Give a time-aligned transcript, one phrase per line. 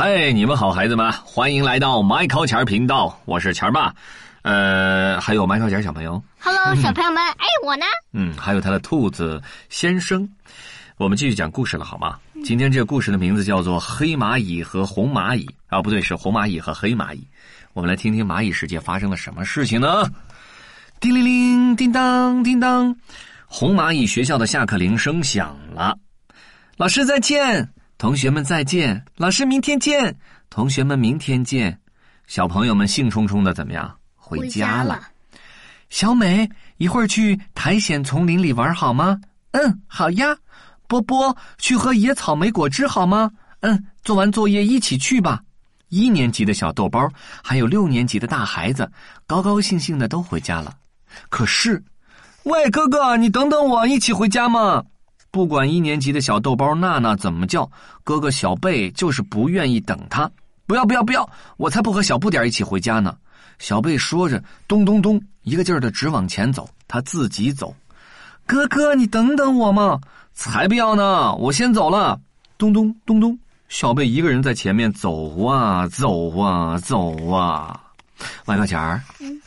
[0.00, 3.92] 嗨，你们好，孩子们，欢迎来到麦考钱频道，我是钱爸。
[4.42, 7.84] 呃，还有麦考钱小朋友，Hello，小朋友们，哎，我呢？
[8.12, 10.28] 嗯，还有他的兔子先生。
[10.98, 12.16] 我们继续讲故事了，好吗？
[12.44, 17.26] 今天这个故事的名字叫做《黑蚂蚁和红蚂蚁》啊，不对，是红蚂蚁和黑蚂蚁。
[17.72, 20.08] 我们来听听蚂蚁世界发生了什么事情呢？
[21.00, 22.94] 叮铃铃，叮当，叮当，
[23.46, 25.98] 红蚂蚁学校的下课铃声响了。
[26.76, 27.68] 老师再见，
[27.98, 30.16] 同学们再见，老师明天见，
[30.50, 31.76] 同学们明天见。
[32.28, 33.92] 小朋友们兴冲冲的怎么样？
[34.14, 35.02] 回家了。
[35.90, 39.20] 小美，一会儿去苔藓丛林里玩好吗？
[39.50, 40.36] 嗯，好呀。
[40.86, 43.32] 波波，去喝野草莓果汁好吗？
[43.60, 45.42] 嗯，做完作业一起去吧。
[45.88, 47.10] 一年级的小豆包，
[47.42, 48.88] 还有六年级的大孩子，
[49.26, 50.72] 高高兴兴的都回家了。
[51.28, 51.82] 可是，
[52.44, 54.84] 喂，哥哥，你等等我，一起回家嘛。
[55.30, 57.70] 不管一年级的小豆包娜娜怎么叫，
[58.02, 60.30] 哥哥小贝就是不愿意等他。
[60.66, 63.16] 不要不要不要，我才不和小不点一起回家呢。
[63.58, 67.74] 小贝说着，咚咚咚，一个劲儿的直往前走，他自己走。
[68.46, 70.00] 哥哥，你等等我嘛！
[70.32, 72.18] 才不要呢，我先走了。
[72.56, 73.38] 咚咚咚咚，
[73.68, 77.80] 小贝一个人在前面走啊走啊走啊。
[78.46, 79.40] 万高钱儿，嗯，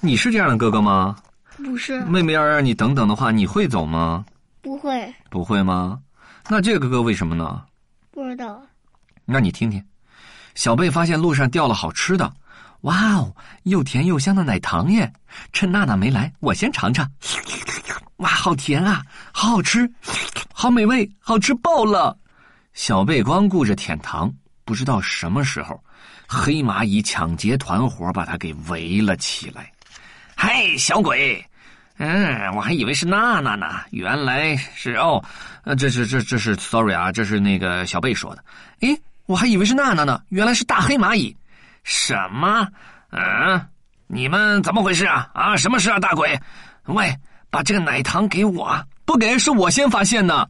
[0.00, 1.16] 你是这样的哥哥吗？
[1.56, 4.24] 不是，妹妹要让你等等的话，你会走吗？
[4.60, 6.00] 不会，不会吗？
[6.48, 7.62] 那这个哥哥为什么呢？
[8.10, 8.60] 不知道。
[9.24, 9.84] 那你听听，
[10.54, 12.32] 小贝发现路上掉了好吃的，
[12.82, 13.34] 哇哦，
[13.64, 15.12] 又甜又香的奶糖耶！
[15.52, 17.10] 趁娜娜没来，我先尝尝。
[18.16, 19.90] 哇，好甜啊，好好吃，
[20.52, 22.18] 好美味，好吃爆了！
[22.72, 24.32] 小贝光顾着舔糖，
[24.64, 25.82] 不知道什么时候，
[26.26, 29.70] 黑蚂蚁抢劫团伙把他给围了起来。
[30.36, 31.44] 嘿，小鬼！
[31.98, 35.22] 嗯，我还以为是娜娜呢，原来是哦，
[35.76, 38.44] 这是这这是 sorry 啊，这是那个小贝说的。
[38.80, 38.96] 诶，
[39.26, 41.36] 我还以为是娜娜呢，原来是大黑蚂蚁。
[41.82, 42.68] 什么？
[43.10, 43.60] 嗯，
[44.06, 45.28] 你们怎么回事啊？
[45.34, 46.38] 啊，什么事啊，大鬼？
[46.84, 47.12] 喂，
[47.50, 48.80] 把这个奶糖给我！
[49.04, 50.48] 不给，是我先发现的，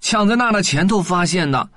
[0.00, 1.68] 抢在娜娜前头发现的。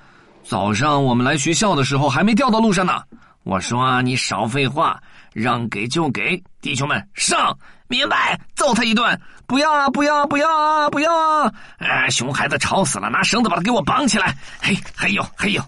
[0.43, 3.01] 早上我们来学校的时候还没掉到路上呢。
[3.47, 7.57] 我说，你少废话，让给就给，弟兄们上！
[7.87, 9.17] 明白，揍他一顿！
[9.45, 11.53] 不要啊，不要啊，不要啊，不要啊！
[11.77, 14.35] 哎，熊孩子吵死了，拿绳子把他给我绑起来！
[14.61, 15.63] 嘿，嘿呦，嘿呦！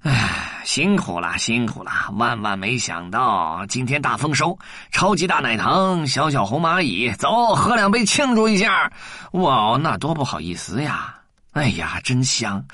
[0.00, 1.92] 哎，辛苦了，辛苦了！
[2.14, 4.58] 万万没想到，今天大丰收，
[4.90, 8.90] 超级大奶糖，小小红蚂蚁，走，喝两杯庆祝一下！
[9.32, 11.14] 哇，那多不好意思呀！
[11.52, 12.64] 哎呀，真香，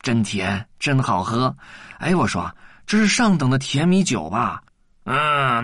[0.00, 1.54] 真甜，真好喝！
[2.00, 2.50] 哎，我说，
[2.86, 4.62] 这是上等的甜米酒吧？
[5.04, 5.14] 嗯，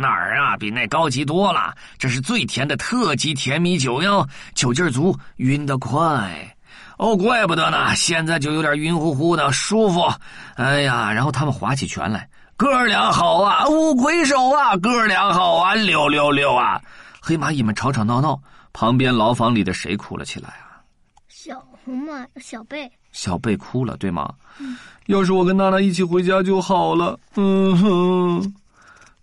[0.00, 0.56] 哪儿啊？
[0.56, 1.74] 比那高级多了。
[1.98, 6.56] 这是最甜的特级甜米酒哟，酒劲足，晕得快。
[6.98, 10.12] 哦，怪不得呢，现在就有点晕乎乎的，舒服。
[10.56, 16.78] 哎呀，然后他们划起拳来，哥俩好啊，五魁首啊，哥俩好啊，六六六啊！
[17.22, 18.38] 黑蚂蚁们吵吵闹闹，
[18.74, 20.84] 旁边牢房里的谁哭了起来啊？
[21.28, 24.32] 小红帽小贝，小贝哭了，对吗？
[24.58, 24.76] 嗯、
[25.06, 27.18] 要是我跟娜娜一起回家就好了。
[27.36, 28.54] 嗯哼。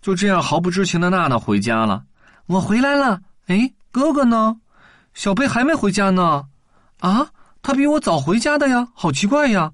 [0.00, 2.02] 就这样，毫不知情的娜娜回家了。
[2.46, 3.20] 我回来了。
[3.48, 4.56] 哎，哥哥呢？
[5.12, 6.44] 小贝还没回家呢。
[7.00, 7.26] 啊，
[7.62, 9.70] 他比我早回家的呀，好奇怪呀。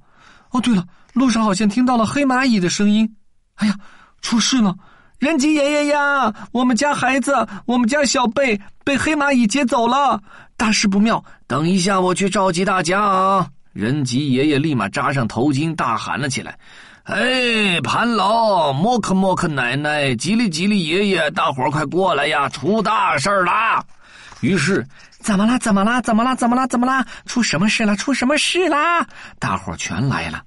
[0.51, 3.17] 哦，对了，路上好像听到了黑蚂蚁的声音。
[3.57, 3.77] 哎呀，
[4.23, 4.75] 出事了！
[5.19, 10.21] 人吉爷爷呀，我们家孩子，我们家小贝被黑蚂蚁劫走了，
[10.57, 11.23] 大事不妙！
[11.47, 13.49] 等一下，我去召集大家啊！
[13.75, 16.57] 人吉爷爷立马扎上头巾，大喊了起来。
[17.03, 22.49] 哎，盘老，莫克莫克奶奶，吉利吉利爷爷，大伙儿快过来呀！
[22.49, 23.85] 出大事啦！
[24.41, 24.87] 于是，
[25.19, 25.59] 怎么啦？
[25.59, 26.01] 怎么啦？
[26.01, 26.37] 怎么啦？
[26.37, 26.67] 怎么啦？
[26.69, 27.05] 怎么啦？
[27.27, 27.97] 出什么事了？
[27.97, 29.05] 出什么事啦？
[29.41, 30.45] 大伙儿全来了。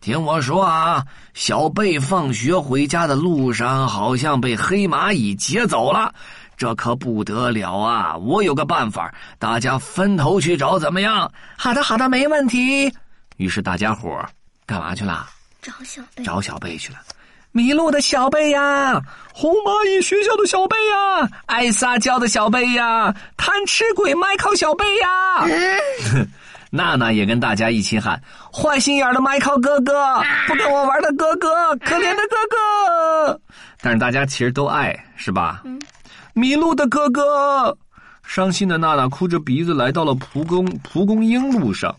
[0.00, 6.12] 听我说啊，小贝放学回家的路上，好像被黑蚂蚁劫走了，
[6.56, 8.16] 这可不得了啊！
[8.16, 11.30] 我有个办法，大家分头去找，怎么样？
[11.56, 12.92] 好的，好的，没问题。
[13.36, 14.28] 于是大家伙儿
[14.64, 15.26] 干嘛去了？
[15.60, 16.98] 找小贝，找小贝去了。
[17.52, 19.00] 迷路的小贝呀，
[19.32, 25.08] 红蚂蚁学校的小贝呀，爱撒娇的小贝呀，贪吃鬼麦考小贝呀。
[26.14, 26.28] 嗯、
[26.70, 28.20] 娜娜也跟大家一起喊
[28.52, 33.40] ：“坏心眼的麦考哥哥，不跟我玩的哥哥，可怜的哥哥。”
[33.80, 35.62] 但是大家其实都爱，是吧？
[35.64, 35.80] 嗯。
[36.38, 37.78] 迷路的哥哥，
[38.22, 41.96] 伤心的娜娜哭着鼻子来到了蒲公蒲公英路上。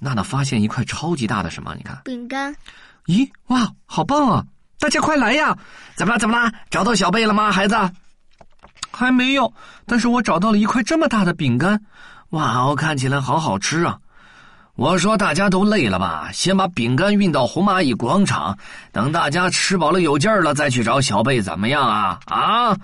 [0.00, 1.72] 娜娜发现一块超级大的什么？
[1.76, 2.52] 你看，饼干。
[3.06, 4.44] 咦，哇，好棒啊！
[4.80, 5.56] 大家快来呀！
[5.94, 6.18] 怎么了？
[6.18, 6.52] 怎么了？
[6.70, 7.76] 找到小贝了吗，孩子？
[8.90, 9.54] 还没有，
[9.86, 11.80] 但是我找到了一块这么大的饼干。
[12.30, 13.96] 哇哦，看起来好好吃啊！
[14.74, 18.56] 我说大家都累了吧，先把饼干运到红蚂蚁广场，
[18.90, 22.18] 等大家吃饱了有劲儿了再去找小贝，怎么样啊？
[22.26, 22.76] 啊？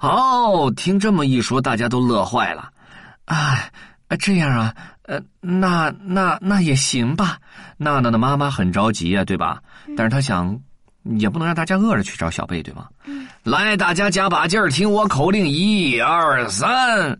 [0.00, 2.70] 哦，听这么一说，大家都乐坏了。
[3.26, 3.58] 啊，
[4.18, 7.38] 这样啊，呃，那那那也行吧。
[7.76, 9.60] 娜娜的妈妈很着急呀，对吧？
[9.96, 10.58] 但是她想，
[11.18, 12.86] 也不能让大家饿着去找小贝，对吗？
[13.44, 17.18] 来，大家加把劲儿，听我口令，一二三。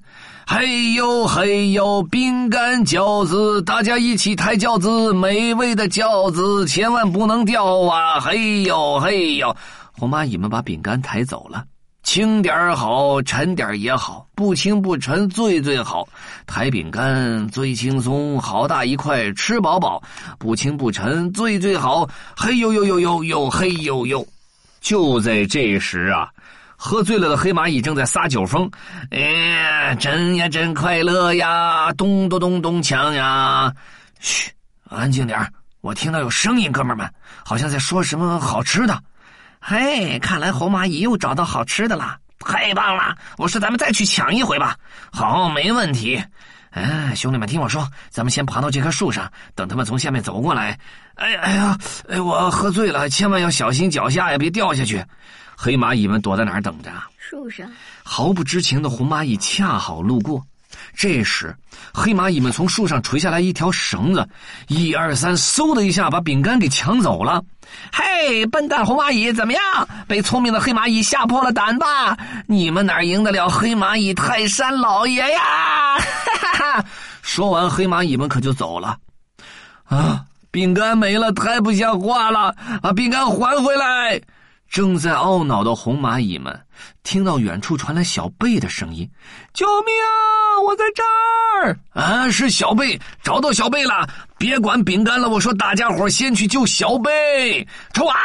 [0.49, 8.21] 嘿呦嘿呦，饼干饺子，大家一起抬轿子，美味的饺子千万不能掉啊！
[8.21, 9.57] 嘿呦嘿呦，
[9.93, 11.65] 红蚂蚁们把饼干抬走了，
[12.07, 16.09] 轻点好，沉点也好，不轻不沉最最好。
[16.47, 20.01] 抬饼干最轻松，好大一块，吃饱饱，
[20.39, 22.09] 不轻不沉最最好。
[22.37, 24.25] 嘿呦呦呦呦呦，嘿呦呦，
[24.81, 26.31] 就在这时啊。
[26.77, 28.71] 喝醉了的黑蚂蚁正在撒酒疯，
[29.11, 33.73] 哎，真呀真快乐呀，咚咚咚咚锵呀！
[34.21, 34.53] 嘘，
[34.89, 35.45] 安静点
[35.81, 37.11] 我听到有声音，哥们们，
[37.45, 38.97] 好像在说什么好吃的。
[39.69, 43.17] 嘿，看来红蚂蚁又找到好吃的了，太棒了！
[43.37, 44.77] 我说咱们再去抢一回吧。
[45.11, 46.23] 好，没问题。
[46.71, 50.79] 哎，兄弟们，听我说，咱们先爬到这棵树上，等他们从下面走过来。
[51.17, 51.79] 哎呀，哎呀，
[52.09, 55.05] 哎，我喝醉了，千万要小心脚下呀，别掉下去。
[55.57, 56.89] 黑蚂蚁们躲在哪儿等着？
[57.19, 57.69] 树上。
[58.05, 60.41] 毫不知情的红蚂蚁恰好路过，
[60.95, 61.55] 这时
[61.93, 64.29] 黑蚂蚁们从树上垂下来一条绳子，
[64.69, 67.43] 一二三，嗖的一下把饼干给抢走了。
[67.93, 69.63] 嘿，笨蛋红蚂蚁，怎么样？
[70.07, 72.17] 被聪明的黑蚂蚁吓破了胆吧？
[72.47, 75.99] 你们哪赢得了黑蚂蚁泰山老爷呀？
[75.99, 76.03] 哈
[76.41, 76.85] 哈哈！
[77.23, 78.97] 说完，黑蚂蚁们可就走了。
[79.85, 82.55] 啊，饼干没了，太不像话了！
[82.81, 84.21] 把饼干还回来！
[84.69, 86.61] 正在懊恼的红蚂蚁们
[87.03, 89.09] 听到远处传来小贝的声音
[89.55, 90.61] ：“救命啊！
[90.67, 91.03] 我在这
[91.63, 91.79] 儿！
[91.93, 94.09] 啊，是小贝，找到小贝了！
[94.37, 97.67] 别管饼干了，我说大家伙先去救小贝！
[97.93, 98.17] 冲啊！”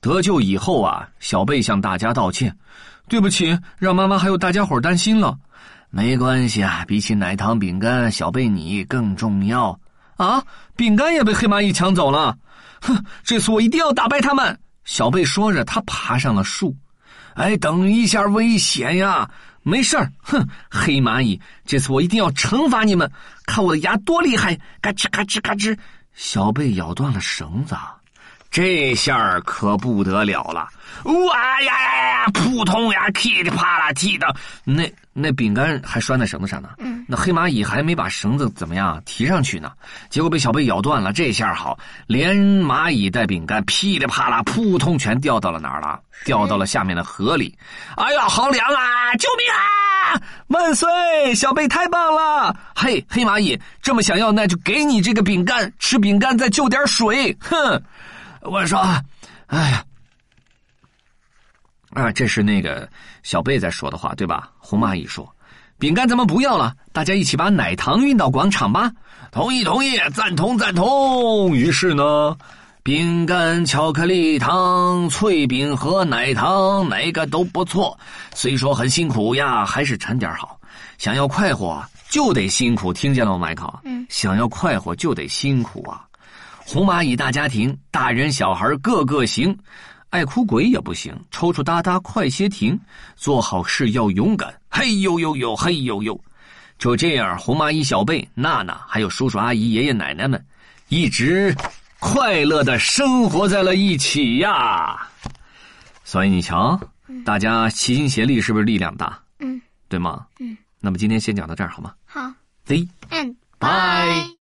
[0.00, 2.54] 得救以后啊，小贝向大家道歉
[3.08, 5.36] ：“对不起，让妈妈还有大家伙担心了。
[5.88, 9.80] 没关系啊，比起奶糖饼干，小贝你更重要
[10.16, 10.44] 啊！
[10.76, 12.36] 饼干也被黑蚂蚁抢走了。”
[12.86, 14.58] 哼，这次我一定要打败他们！
[14.84, 16.76] 小贝说着，他爬上了树。
[17.34, 19.28] 哎，等一下，危险呀！
[19.62, 23.10] 没事儿，哼，黑蚂蚁，这次我一定要惩罚你们，
[23.46, 24.54] 看我的牙多厉害！
[24.82, 25.76] 嘎吱嘎吱嘎吱，
[26.12, 27.74] 小贝咬断了绳子。
[28.54, 30.68] 这下可不得了了！
[31.02, 32.26] 哇呀呀呀！
[32.32, 36.68] 扑通呀，噼里啪啦踢的，那那饼干还拴在绳子上呢。
[36.78, 39.72] 嗯，那黑蚂蚁还没把绳子怎么样提上去呢，
[40.08, 41.12] 结果被小贝咬断了。
[41.12, 45.98] 这下好，连蚂蚁带饼干噼里啪啦，扑通全掉到了哪儿了？
[46.24, 47.52] 掉到了下面的河里。
[47.96, 49.12] 哎呀，好凉啊！
[49.18, 50.22] 救命啊！
[50.46, 50.88] 万岁！
[51.34, 52.56] 小贝太棒了！
[52.76, 57.36] 嘿，黑蚂蚁这么想要，那就给你这个饼干，吃饼干再就点水。
[57.40, 57.82] 哼！
[58.44, 58.78] 我说，
[59.46, 59.84] 哎呀，
[61.90, 62.88] 啊，这是那个
[63.22, 64.50] 小贝在说的话，对吧？
[64.58, 65.34] 红蚂蚁说
[65.78, 68.92] ：“饼干咱们不要了，大家一起把奶糖运到广场吧。”
[69.32, 71.56] 同意，同意，赞同，赞同。
[71.56, 72.36] 于是呢，
[72.82, 77.98] 饼干、巧克力糖、脆饼和奶糖，哪个都不错。
[78.34, 80.60] 虽说很辛苦呀，还是沉点好。
[80.98, 83.72] 想要快活就得辛苦，听见了吗，麦克？
[83.84, 84.06] 嗯。
[84.10, 86.06] 想要快活就得辛苦啊。
[86.66, 89.56] 红蚂蚁大家庭，大人小孩个个行，
[90.08, 92.78] 爱哭鬼也不行，抽抽搭搭快些停，
[93.16, 96.18] 做好事要勇敢，嘿呦呦呦，嘿呦呦，
[96.78, 100.42] 就这样，红蚂蚁小贝、娜娜还有叔叔阿姨、爷爷奶奶们，
[100.88, 101.54] 一直
[102.00, 105.06] 快乐的生活在了一起呀。
[106.02, 106.80] 所以你瞧，
[107.24, 109.18] 大家齐心协力，是不是力量大？
[109.38, 110.26] 嗯，对吗？
[110.40, 110.56] 嗯。
[110.80, 111.92] 那么今天先讲到这儿，好吗？
[112.06, 112.32] 好。
[112.66, 113.34] The end.
[113.58, 114.32] Bye.